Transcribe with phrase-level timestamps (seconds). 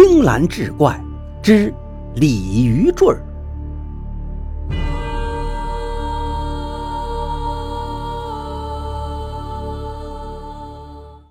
[0.00, 1.04] 青蓝志怪
[1.42, 1.74] 之
[2.14, 3.20] 鲤鱼坠儿。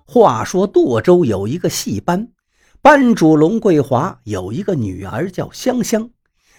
[0.04, 2.28] 话说舵州有一个戏班，
[2.82, 6.10] 班主龙桂华有一个女儿叫香香，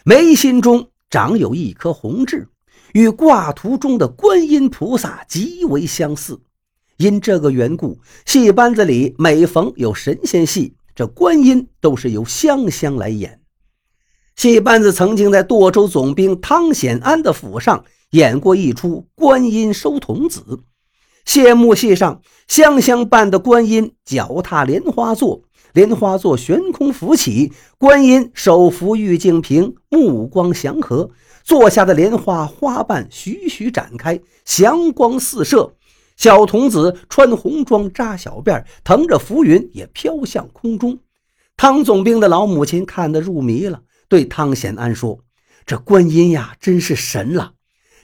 [0.04, 2.50] 眉心中长有一颗红痣，
[2.94, 6.42] 与挂图中的观音菩萨极为相似。
[6.98, 10.74] 因这个缘故，戏班子里每逢有神仙戏。
[11.00, 13.40] 这观音都是由香香来演。
[14.36, 20.42] 戏班子曾经在舵州总兵汤显安的府上演过一出《观音收童子》。
[21.24, 31.12] 谢幕戏上，香香扮的观音脚踏莲花座，莲花座悬空浮起，观音手扶玉净瓶，目光祥和，
[31.46, 35.76] 座下的莲花花瓣徐徐展开，祥光四射。
[36.20, 41.00] 小童子穿红装扎小辫，腾着浮云也飘向空中。
[41.56, 45.20] 汤总兵的老母亲看得入迷了，对汤显安说
[45.66, 47.54] ：“这观音呀，真是神了，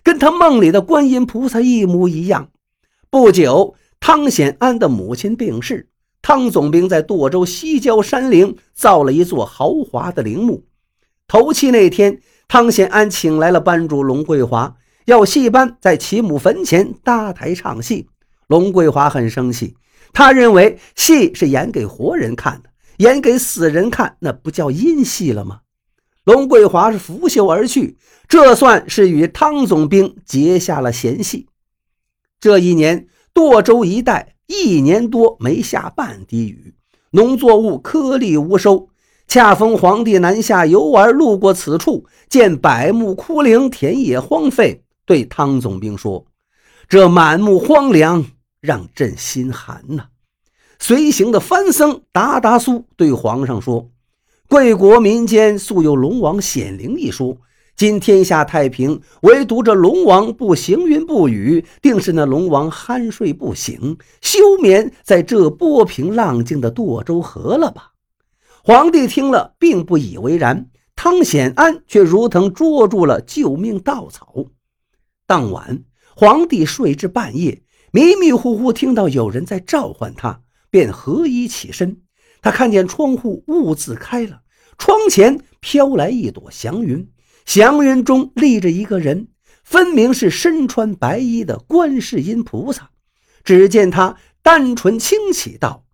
[0.02, 2.52] 跟他梦里的观音菩萨一模一样。”
[3.12, 5.90] 不久，汤显安的母亲病逝，
[6.22, 10.64] 汤总兵在舵州西郊山陵造了一座豪华的陵墓。
[11.28, 14.78] 头七那天，汤显安请来了班主龙桂华。
[15.06, 18.08] 要戏班在其母坟前搭台唱戏，
[18.48, 19.76] 龙桂华很生气，
[20.14, 25.62] 他认为戏是演给活人看的，演给死人看那不叫阴戏了吗？
[26.24, 31.48] 龙桂华是拂袖而去，这算是与汤总兵结下了嫌隙。
[32.40, 36.74] 这一年，舵州一带一年多没下半滴雨，
[37.12, 38.90] 农作物颗粒无收。
[39.28, 44.84] 恰逢皇帝南下游玩，路过此处，见百木枯零，田野荒废。
[45.04, 46.26] 对汤总兵说
[46.88, 48.26] ：“这满目荒凉，
[48.66, 50.08] 让朕心寒呐。”
[50.78, 53.92] 随行的藩僧达达苏对皇上说
[54.50, 57.38] ：“贵国民间素有龙王显灵一说，
[57.78, 67.92] 今天下太平，唯独这龙王不行云不雨，定是那龙王酣睡不醒，休眠在这波平浪静的舵州河了吧？”
[68.64, 74.46] 皇帝听了，并不以为然，汤显安却如同捉住了救命稻草。
[75.28, 75.84] 当晚，
[76.16, 77.62] 皇帝睡至半夜，
[77.96, 82.02] 迷迷糊糊听到有人在召唤他，便合衣起身。
[82.42, 84.42] 他看见窗户兀自开了，
[84.78, 87.10] 窗前飘来一朵祥云，
[87.46, 89.30] 祥云中立着一个人，
[89.64, 92.90] 分明是身穿白衣的观世音菩萨。
[93.46, 95.86] 只见他单纯清启道：“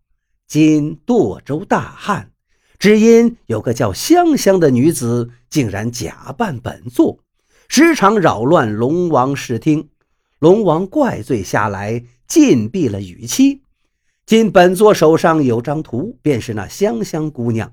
[0.50, 2.32] 今舵州大旱，
[2.80, 7.20] 只因有个叫香香的女子，竟然假扮本座。”
[7.70, 9.90] 时常扰乱龙王视听，
[10.42, 13.62] 龙王怪罪下来，禁闭了雨期。
[14.26, 17.72] 今本座手上有张图，便是那香香姑娘，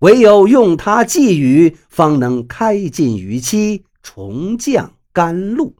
[0.00, 5.76] 唯有用它寄雨，方能开尽雨期，重降甘露。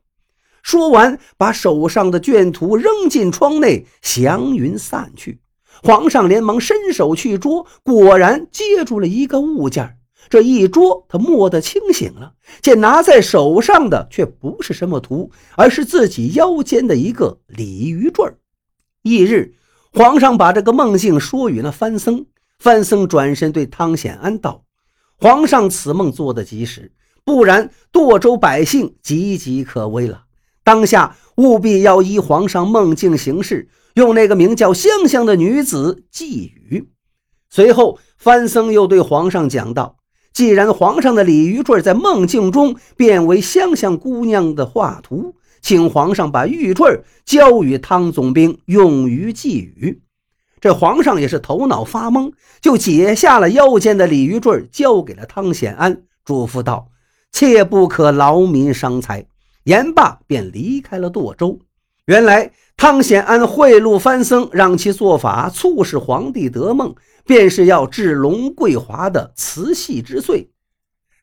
[0.62, 5.40] 说完，把手上的卷图扔进窗内，祥云散去。
[5.82, 9.96] 皇上连忙伸手去捉，果然接住了一个物件
[10.28, 18.36] 这一捉，他蓦地清醒了，见拿在手上的却不是什么图，而是自己腰间的一个鲤鱼坠儿。
[19.02, 19.54] 翌日，
[19.92, 22.26] 皇上把这个梦境说与那范僧，
[22.58, 24.64] 范僧转身对汤显安道
[25.18, 26.92] ：“皇上此梦做得及时，
[27.24, 30.24] 不然舵州百姓岌岌可危了。
[30.62, 36.90] 当下务必要依皇上梦境行事，用那个名叫香香的女子寄语。”
[37.50, 39.96] 随后，范僧又对皇上讲道。
[40.32, 50.00] 既然皇上的鲤鱼坠在梦境中变为香香姑娘的画图，请皇上把玉坠交与汤总兵用于寄语。
[50.60, 56.88] 这皇上也是头脑发懵，就解下了腰间的鲤鱼坠，交给了汤显安，嘱咐道
[57.32, 59.26] ：“切不可劳民伤财。”
[59.64, 61.58] 言罢便离开了舵州。
[62.06, 66.94] 原来汤显安贿赂藩僧，让其做法促使皇帝得梦。
[67.26, 70.48] 便是要治龙桂华的慈禧之罪，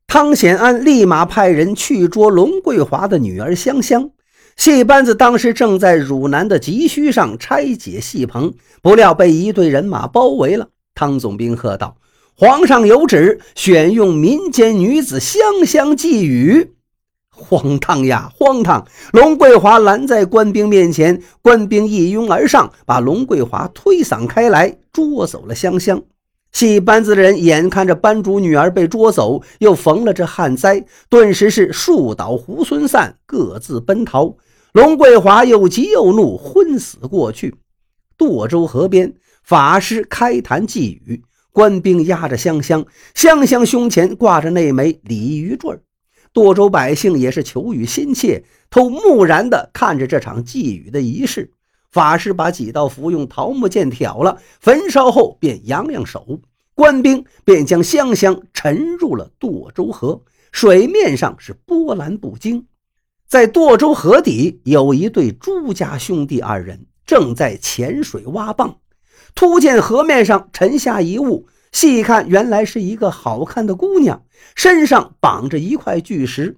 [0.06, 4.12] 汤显安立马派人去捉龙桂华的女儿香香。
[4.56, 8.54] 戏班子当时正在汝南的急需上拆解戏棚，
[8.84, 10.68] 不料被一队人马包围了。
[10.94, 11.98] 汤总兵喝道
[12.38, 16.76] ：“皇上有旨，选用民间女子香香寄语。”
[17.38, 18.86] 荒唐呀，荒唐！
[19.14, 26.02] 龙桂华拦在官兵面前，官兵一拥而上，把龙桂华推搡开来，捉走了香香。
[26.52, 34.36] 戏班子的人眼看着班主女儿被捉走，又逢了这旱灾，顿时是树倒猢狲散，各自奔逃。
[34.74, 37.56] 龙桂华又急又怒，昏死过去。
[38.18, 39.14] 舵州河边，
[39.44, 45.78] 法师开坛寄语，官兵押着香香，香香胸前挂着那枚鲤鱼坠
[46.38, 51.52] 垛州百姓也是求雨心切，都木然地看着这场祭雨的仪式。
[51.90, 56.40] 法师把几道符用桃木剑挑了，焚烧后便扬扬手，
[56.76, 60.22] 官兵便将香香沉入了垛州河。
[60.52, 62.68] 水面上是波澜不惊。
[63.28, 68.76] 在垛州河底有一对朱家兄弟二人正在潜水挖蚌，
[69.34, 71.48] 突见河面上沉下一物，
[71.80, 74.24] 细看原来是一个好看的姑娘，
[74.56, 76.58] 身上绑着一块巨石。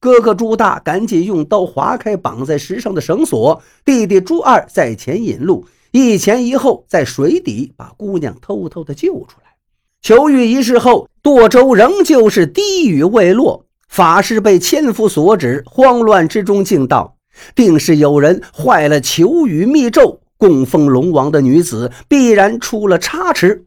[0.00, 9.54] 哥哥朱大赶紧用刀划开绑在石上的绳索，弟弟朱二在前引路，一前一后在水底把姑娘偷偷的救出来。
[10.02, 13.66] 求雨仪式后，舵舟仍旧是滴雨未落。
[13.88, 17.14] 法师被千夫所指，慌乱之中竟道
[17.54, 23.64] ：“定是有人坏了求雨密咒，供奉龙王的女子必然出了差池。”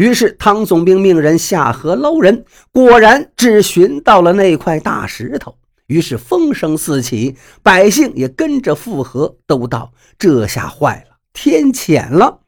[0.00, 5.54] 于是汤总兵命人下河捞人，果然只寻到了那块大石头。
[5.88, 12.38] 于是风声四起，百姓也跟着附和，都道：“这下坏了，天谴了。”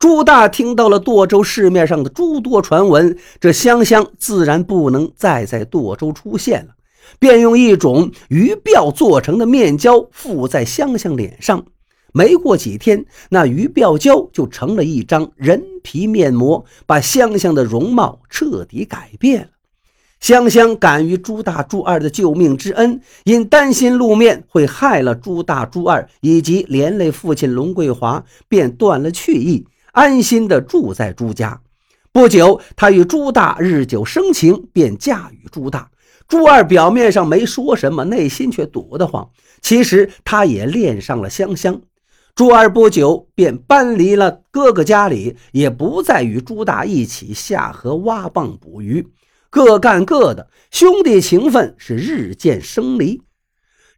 [0.00, 6.72] 朱大听到了舵州市面上的诸多传闻，这香香自然不能再在舵州出现了，
[7.20, 11.64] 便用一种鱼鳔做成的面胶敷在香香脸上。
[12.12, 19.48] 没过几天，那鱼鳔胶就成了一张人皮面膜，把香香的容貌彻底改变了。
[20.20, 29.66] 香香感于朱大、朱二的救命之恩，因担心露面会害了朱大、朱二以及连累父亲龙桂华，便断了去意。
[29.92, 31.60] 安心地住在朱家。
[32.12, 35.90] 不久，他与朱大日久生情，便嫁与朱大。
[36.28, 39.28] 朱二表面上没说什么，内心却堵得慌。
[39.62, 41.80] 其实他也恋上了香香。
[42.34, 49.06] 朱二不久便搬离了哥哥家里，也不再与朱大一起下河挖蚌捕鱼，
[49.50, 53.20] 各干各的，兄弟情分是日渐生离。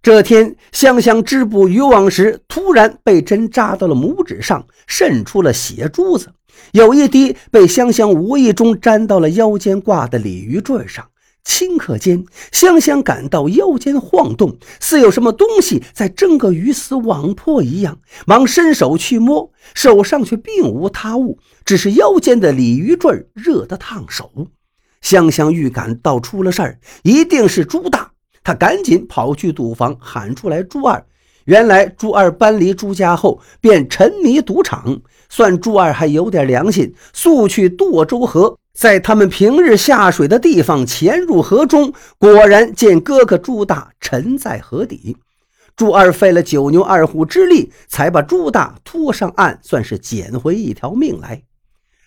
[0.02, 6.32] 这天，香香织布渔网时，突然被针扎到了拇指上，渗出了血珠子。
[6.72, 11.08] 有一滴被香香无意中沾到了腰间挂的鲤鱼坠上。
[11.44, 24.30] 顷刻间，香香感到腰间晃动，似有什么东西在争个鱼死网破一样，忙伸手去摸，手上却并无他物，只是腰间的鲤鱼坠热得烫手。
[25.00, 28.12] 香香预感到出了事儿，一定是朱大。
[28.44, 31.04] 他赶紧跑去赌房，喊出来朱二。
[31.44, 45.16] 原来朱二搬离朱家后，便沉迷赌场，算朱二还有点良心，速去舵州河，在他们平日下水的地方潜入河中，果然见哥哥朱大沉在河底。
[45.76, 51.42] 朱二费了九牛二虎之力，才把朱大拖上岸，算是捡回一条命来。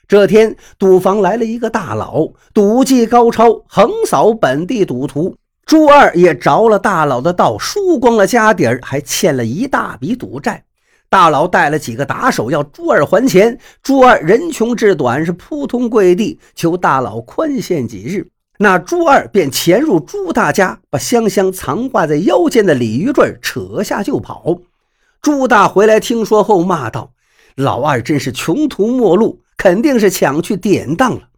[0.08, 5.36] 这天，赌房来了一个大佬，赌技高超，横扫本地赌徒。
[5.66, 10.64] 朱二也着了大佬的道，输光了家底儿，还欠了一大笔赌债。
[11.16, 18.28] 大佬带了几个打手要朱二还钱，朱二人穷志短，是扑通跪地求大佬宽限几日。
[18.60, 24.60] 那朱二便潜入朱大家，把香香藏挂在腰间的鲤鱼坠扯下就跑。
[25.22, 27.14] 朱大回来听说后骂道
[27.56, 31.30] ：“老二真是穷途末路，肯定是抢去典当了。”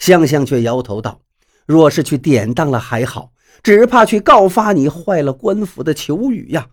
[0.00, 1.20] 香香却摇头道
[1.68, 6.66] ：“若是去典当了还好。”只怕去告发你坏了官府的求雨呀！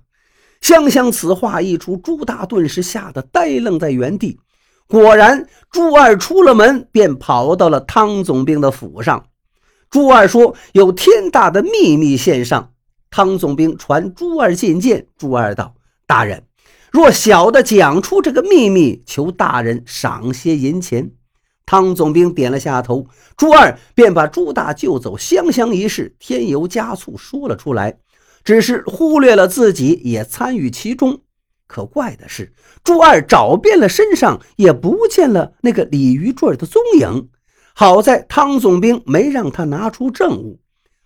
[0.64, 4.40] 香香此话一出，朱大顿时吓得呆愣在原地。
[4.88, 9.26] 果然，朱二出了门，便跑到了汤总兵的府上。
[9.90, 12.72] 朱二说：“有天大的秘密献上。”
[13.12, 15.08] 汤总兵传朱二觐见。
[15.18, 15.76] 朱二道
[16.08, 16.46] ：“大人，
[16.94, 21.12] 若小的讲出这个秘密，求大人赏些银钱。”
[21.68, 23.06] 汤总兵点了下头，
[23.36, 27.98] 朱二便把朱大救走香香一事添油加醋说了出来，
[28.44, 31.22] 只是忽略了自己也参与其中。
[31.68, 37.30] 可怪的是，朱二找遍了身上，也不见了那个鲤鱼坠的踪影。
[37.74, 40.60] 好在汤总兵没让他拿出证物。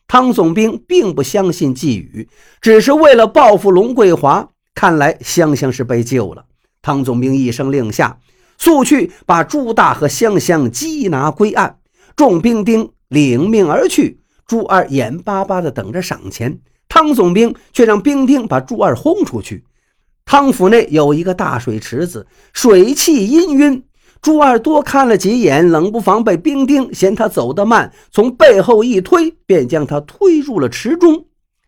[0.08, 2.28] 汤总兵并不相信季语，
[2.62, 4.50] 只是为了报复龙桂华。
[4.74, 6.46] 看来香香是被救了。
[6.82, 8.20] 汤总兵一声令下。
[8.60, 11.78] 速去把朱大和香香缉拿归案，
[12.16, 14.20] 众兵丁领命而去。
[14.48, 19.66] 朱二眼巴巴地等着赏钱，汤总兵却让兵丁把朱二轰出去。
[20.26, 23.84] 汤府内有一个大水池子，水气氤氲。
[24.22, 31.26] 朱二多看了几眼，冷不防被兵丁嫌他走得慢，从背后一推，便将他推入了池中。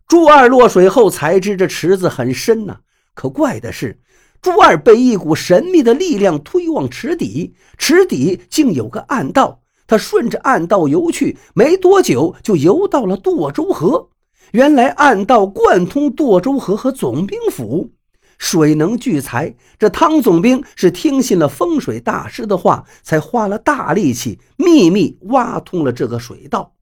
[0.08, 2.78] 朱二落水后才知这池子很深呐，
[3.14, 4.00] 可怪的是。
[4.42, 9.62] 朱二被一股神秘的力量推往池底，池底竟有个暗道。
[9.86, 14.10] 他顺着暗道游去，没多久就游到了舵州河。
[14.52, 17.92] 原来暗道贯通舵州河和总兵府，
[18.38, 19.56] 水能聚财。
[19.78, 26.74] 这汤总兵是听信了风水大师的话，才花了大力气秘密挖通了这个水道。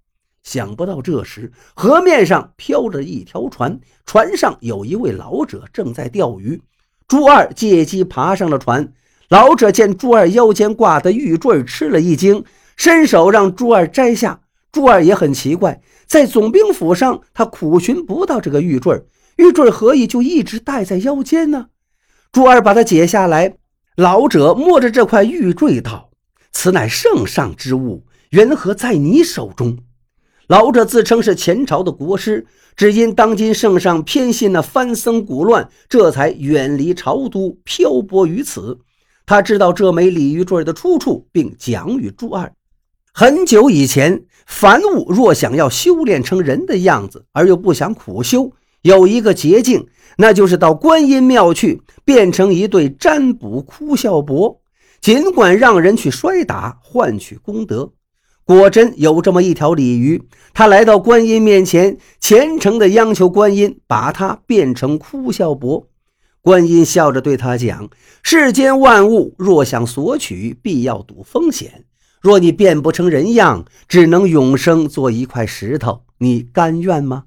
[0.44, 6.62] 想不到这时河面上飘着一条船，船上有一位老者正在钓鱼。
[7.06, 8.94] 朱二借机爬上了船。
[9.28, 12.46] 老者见朱二腰间挂的玉坠，吃了一惊。
[12.78, 14.40] 伸手让朱二摘下，
[14.72, 19.04] 朱二也很奇怪，在总兵府上，他苦寻不到这个玉坠，
[19.36, 21.68] 玉坠何以就一直戴在腰间呢？
[22.32, 23.58] 朱二把它解下来，
[23.98, 26.10] 老者摸着这块玉坠道
[26.54, 29.78] ：“此乃圣上之物，缘何在你手中？”
[30.48, 32.48] 老者自称是前朝的国师，
[32.78, 38.80] 只因当今圣上偏信那藩僧古乱，这才远离朝都，漂泊于此。
[39.26, 42.54] 他知道这枚鲤鱼坠的出处，并讲与朱二。
[43.14, 49.86] 很久以前，凡物若想要修炼成人的样子，而又不想苦修，有一个捷径，
[50.18, 54.62] 那就是到观音庙去，变成一对占卜哭笑伯，
[55.02, 57.92] 尽管让人去摔打，换取功德。
[58.46, 60.24] 果真有这么一条鲤鱼，
[60.54, 65.90] 他来到观音面前，虔诚地央求观音把它变成哭笑伯。
[66.42, 67.90] 观音笑着对他讲
[68.24, 71.84] ：“世间万物若想索取，必要赌风险。”
[72.22, 77.26] 若你变不成人样，只能永生做一块石头，你甘愿吗？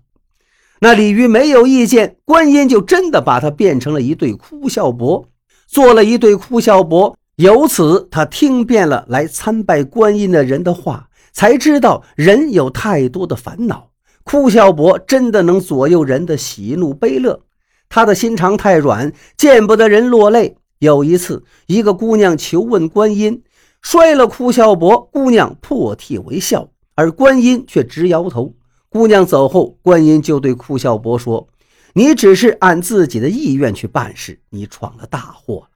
[0.80, 5.28] 那鲤鱼没有意见，观音就真的把它变成了一对哭笑伯，
[5.66, 7.16] 做了一对哭笑伯。
[7.36, 13.90] 由此，他听遍了来参拜观音的人的话，才知道人有太多的烦恼，
[14.24, 17.40] 哭笑伯真的能左右人的喜怒悲乐。
[17.88, 20.56] 他的心肠太软，见不得人落泪。
[20.78, 23.42] 有一次，一个姑娘求问观音。
[23.82, 28.54] 摔了哭笑伯，姑娘破涕为笑，而观音却直摇头。
[28.88, 31.48] 姑娘走后，观音就对哭笑伯说
[31.94, 35.68] ：“你只是按自己的意愿去办事，你闯了大祸了。”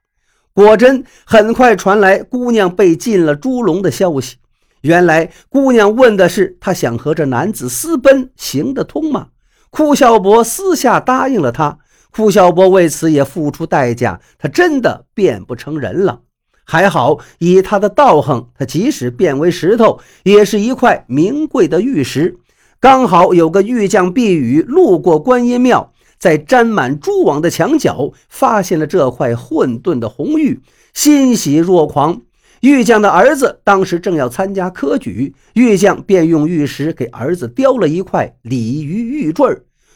[0.53, 4.37] 果真，很快传来姑娘被禁了猪笼的消息。
[4.81, 9.29] 原来，姑娘问的是她想和这男子私奔，行得通吗？
[9.69, 11.79] 哭笑伯私下答应了她。
[12.11, 16.21] 哭笑伯为此也付出代价，他真的变不成人了。
[16.65, 22.39] 还好，以他的道行，他即使变为石头，也是一块名贵的玉石。
[22.79, 30.59] 刚好有个玉匠避雨路过观音庙，在沾满蛛网的墙角发现了这块混沌的红玉，
[30.93, 32.21] 欣喜若狂。
[32.61, 39.45] 玉匠的儿子当时正要参加科举，玉匠便用玉石给儿子雕了一块鲤鱼玉坠，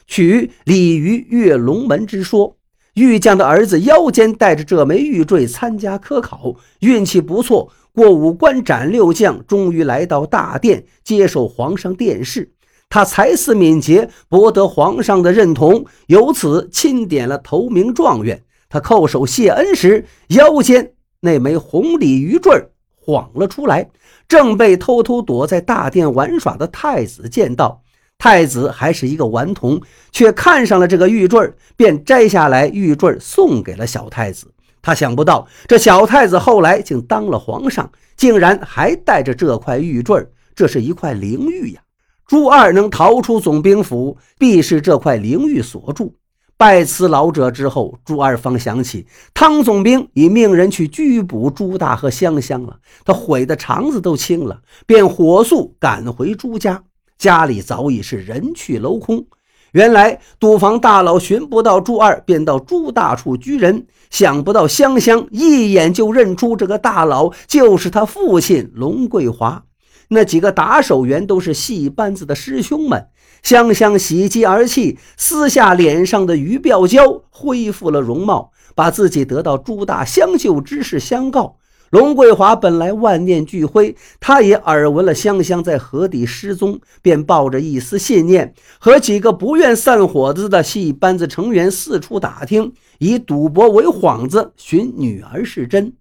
[0.05, 2.55] 取鲤鱼跃龙门之说。
[2.95, 12.51] 玉匠的儿子腰间带着这枚玉坠参加科考，运气不错，过五关斩六将，终于来到大殿接受皇上殿试。
[12.89, 18.43] 他才思敏捷，博得皇上的认同，由此钦点了头名状元。
[18.67, 22.51] 他叩首谢恩时，腰间那枚红鲤鱼坠
[22.95, 23.89] 晃了出来，
[24.27, 27.83] 正被偷偷躲在大殿玩耍的太子见到。
[28.19, 34.45] 太子还是一个顽童，却看上了这个玉坠，便摘下来玉坠送给了小太子。
[34.81, 40.27] 他想不到，这小太子后来竟当了皇上，竟然还带着这块玉坠。
[40.53, 41.81] 这是一块灵玉呀！
[42.27, 46.13] 朱二能逃出总兵府，必是这块灵玉所助。
[46.57, 56.83] 拜辞老者之后，朱二方想起汤总兵已命人去拘捕朱大和香香了，他悔得肠子都青了，便火速赶回朱家。
[57.19, 59.27] 家里早已是人去楼空。
[59.73, 63.85] 原来赌坊大佬寻不到朱二，便到朱大处拘人。
[64.09, 69.65] 想不到香香一眼就认出这个大佬就是他父亲龙桂华。
[70.07, 73.09] 那几个打手员都是戏班子的师兄们。
[73.43, 81.57] 香香喜极而泣，撕下脸上的鱼鳔胶，恢复了容貌，把自己得到朱大相救之事相告。
[81.89, 95.93] 龙桂华本来万念俱灰，他也耳闻了香香在河底失踪，便抱着一丝信念，和几个不愿散伙子的戏班子成员四处打听，以赌博为幌子寻女儿是真。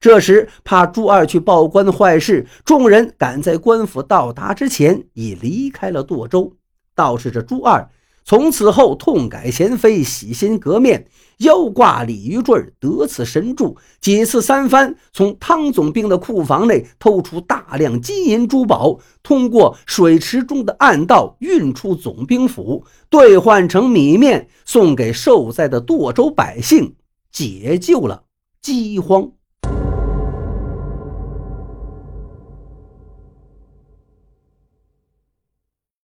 [0.00, 6.52] 这时怕朱二去报官坏事，众人赶在官府到达之前已离开了舵州。
[6.94, 7.88] 倒是这朱二。
[8.28, 11.06] 从此后，痛改前非，洗心革面，
[11.38, 26.96] 腰挂鲤鱼坠，得此神助，几次三番从汤总兵的库房内偷出大量金银珠宝，通过水池中的暗道运出总兵府，兑换成米面，送给受灾的舵州百姓，
[27.30, 28.24] 解救了
[28.60, 29.30] 饥荒。